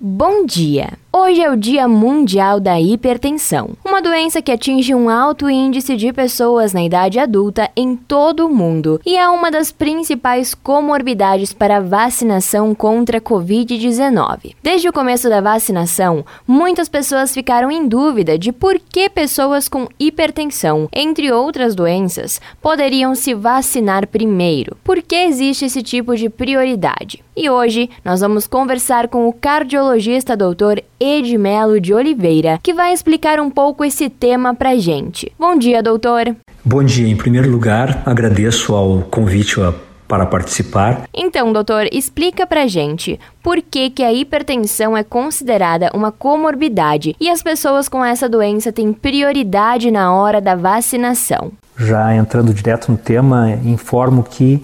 [0.00, 0.96] Bom dia!
[1.10, 6.12] Hoje é o Dia Mundial da Hipertensão, uma doença que atinge um alto índice de
[6.12, 11.78] pessoas na idade adulta em todo o mundo e é uma das principais comorbidades para
[11.78, 14.54] a vacinação contra a Covid-19.
[14.62, 19.88] Desde o começo da vacinação, muitas pessoas ficaram em dúvida de por que pessoas com
[19.98, 24.76] hipertensão, entre outras doenças, poderiam se vacinar primeiro.
[24.84, 27.24] Por que existe esse tipo de prioridade?
[27.34, 30.82] E hoje nós vamos conversar com o cardiologista Dr.
[31.08, 35.32] Edmelo de Oliveira, que vai explicar um pouco esse tema pra gente.
[35.38, 36.36] Bom dia, doutor.
[36.64, 37.08] Bom dia.
[37.08, 39.56] Em primeiro lugar, agradeço ao convite
[40.06, 41.02] para participar.
[41.14, 47.28] Então, doutor, explica pra gente por que, que a hipertensão é considerada uma comorbidade e
[47.28, 51.52] as pessoas com essa doença têm prioridade na hora da vacinação.
[51.76, 54.62] Já entrando direto no tema, informo que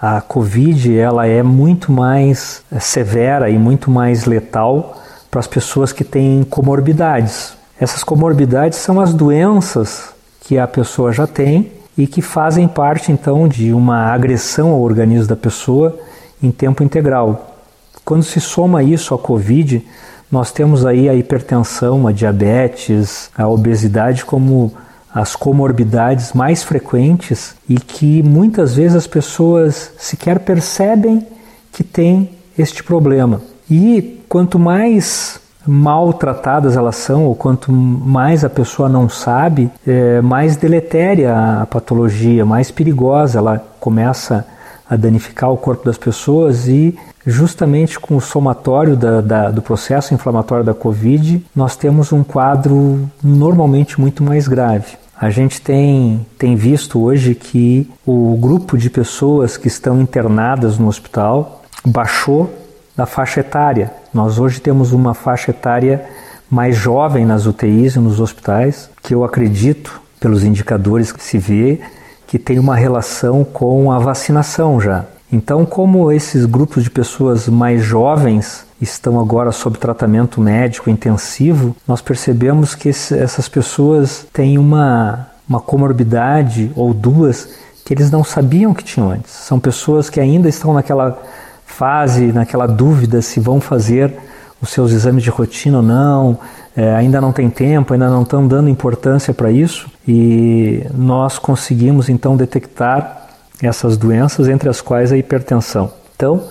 [0.00, 4.96] a Covid ela é muito mais severa e muito mais letal
[5.30, 7.54] para as pessoas que têm comorbidades.
[7.80, 13.46] Essas comorbidades são as doenças que a pessoa já tem e que fazem parte então
[13.46, 15.98] de uma agressão ao organismo da pessoa
[16.42, 17.56] em tempo integral.
[18.04, 19.86] Quando se soma isso à Covid,
[20.30, 24.72] nós temos aí a hipertensão, a diabetes, a obesidade como
[25.12, 31.26] as comorbidades mais frequentes e que muitas vezes as pessoas sequer percebem
[31.72, 33.42] que têm este problema.
[33.68, 40.56] E quanto mais maltratadas elas são, ou quanto mais a pessoa não sabe, é, mais
[40.56, 44.46] deletéria a patologia, mais perigosa ela começa
[44.88, 50.14] a danificar o corpo das pessoas e justamente com o somatório da, da, do processo
[50.14, 54.96] inflamatório da Covid, nós temos um quadro normalmente muito mais grave.
[55.20, 60.86] A gente tem, tem visto hoje que o grupo de pessoas que estão internadas no
[60.86, 62.50] hospital baixou
[62.96, 63.99] da faixa etária.
[64.12, 66.04] Nós hoje temos uma faixa etária
[66.50, 71.80] mais jovem nas UTIs e nos hospitais, que eu acredito, pelos indicadores que se vê,
[72.26, 75.04] que tem uma relação com a vacinação já.
[75.32, 82.00] Então, como esses grupos de pessoas mais jovens estão agora sob tratamento médico intensivo, nós
[82.00, 87.48] percebemos que essas pessoas têm uma, uma comorbidade ou duas
[87.84, 89.32] que eles não sabiam que tinham antes.
[89.32, 91.20] São pessoas que ainda estão naquela
[91.70, 94.14] fase, naquela dúvida se vão fazer
[94.60, 96.38] os seus exames de rotina ou não,
[96.76, 102.08] é, ainda não tem tempo, ainda não estão dando importância para isso e nós conseguimos
[102.08, 103.28] então detectar
[103.62, 105.92] essas doenças, entre as quais a hipertensão.
[106.14, 106.44] Então,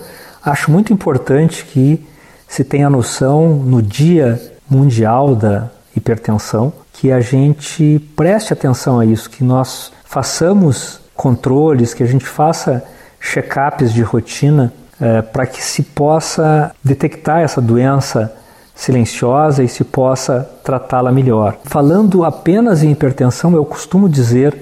[0.44, 2.04] acho muito importante que
[2.48, 9.30] se tenha noção no Dia Mundial da Hipertensão que a gente preste atenção a isso,
[9.30, 12.84] que nós façamos controles, que a gente faça
[13.20, 18.32] check-ups de rotina é, para que se possa detectar essa doença
[18.74, 21.56] silenciosa e se possa tratá-la melhor.
[21.64, 24.56] Falando apenas em hipertensão, eu costumo dizer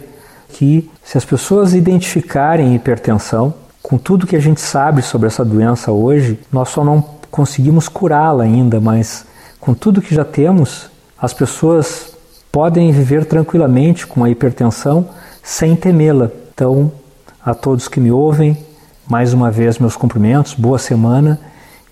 [0.50, 5.92] que se as pessoas identificarem hipertensão, com tudo que a gente sabe sobre essa doença
[5.92, 9.24] hoje, nós só não conseguimos curá-la ainda, mas
[9.60, 10.90] com tudo que já temos,
[11.20, 12.12] as pessoas
[12.50, 15.08] podem viver tranquilamente com a hipertensão
[15.42, 16.30] sem temê-la.
[16.52, 16.90] Então,
[17.44, 18.56] a todos que me ouvem,
[19.08, 21.40] mais uma vez, meus cumprimentos, boa semana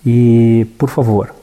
[0.05, 1.33] e, por favor,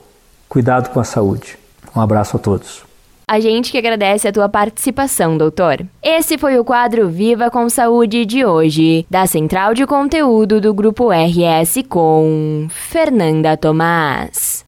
[0.49, 1.59] cuidado com a saúde.
[1.95, 2.83] Um abraço a todos.
[3.27, 5.81] A gente que agradece a tua participação, doutor.
[6.03, 11.09] Esse foi o quadro Viva com Saúde de hoje, da Central de Conteúdo do Grupo
[11.11, 14.63] RS com Fernanda Tomás.